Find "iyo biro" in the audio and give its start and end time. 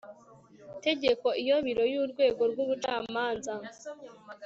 1.41-1.83